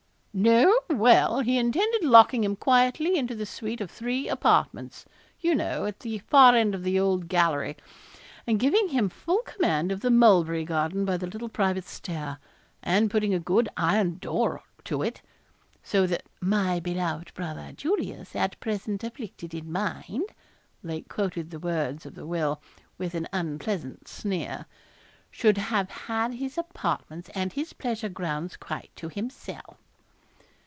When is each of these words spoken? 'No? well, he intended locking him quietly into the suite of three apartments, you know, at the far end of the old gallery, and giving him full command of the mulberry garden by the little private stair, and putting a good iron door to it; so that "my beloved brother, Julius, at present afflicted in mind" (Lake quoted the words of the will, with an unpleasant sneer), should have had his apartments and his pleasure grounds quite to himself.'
'No? 0.33 0.73
well, 0.89 1.41
he 1.41 1.57
intended 1.57 2.05
locking 2.05 2.45
him 2.45 2.55
quietly 2.55 3.17
into 3.17 3.35
the 3.35 3.45
suite 3.45 3.81
of 3.81 3.91
three 3.91 4.29
apartments, 4.29 5.03
you 5.41 5.53
know, 5.53 5.83
at 5.83 5.99
the 5.99 6.19
far 6.19 6.55
end 6.55 6.73
of 6.73 6.83
the 6.83 6.97
old 6.97 7.27
gallery, 7.27 7.75
and 8.47 8.57
giving 8.57 8.87
him 8.87 9.09
full 9.09 9.39
command 9.39 9.91
of 9.91 9.99
the 9.99 10.09
mulberry 10.09 10.63
garden 10.63 11.03
by 11.03 11.17
the 11.17 11.27
little 11.27 11.49
private 11.49 11.83
stair, 11.83 12.39
and 12.81 13.11
putting 13.11 13.33
a 13.33 13.39
good 13.41 13.67
iron 13.75 14.19
door 14.19 14.63
to 14.85 15.01
it; 15.03 15.21
so 15.83 16.07
that 16.07 16.23
"my 16.39 16.79
beloved 16.79 17.33
brother, 17.33 17.73
Julius, 17.75 18.33
at 18.33 18.57
present 18.61 19.03
afflicted 19.03 19.53
in 19.53 19.69
mind" 19.69 20.29
(Lake 20.81 21.09
quoted 21.09 21.51
the 21.51 21.59
words 21.59 22.05
of 22.05 22.15
the 22.15 22.25
will, 22.25 22.61
with 22.97 23.15
an 23.15 23.27
unpleasant 23.33 24.07
sneer), 24.07 24.65
should 25.29 25.57
have 25.57 25.89
had 25.89 26.35
his 26.35 26.57
apartments 26.57 27.29
and 27.35 27.51
his 27.51 27.73
pleasure 27.73 28.07
grounds 28.07 28.55
quite 28.55 28.91
to 28.95 29.09
himself.' 29.09 29.75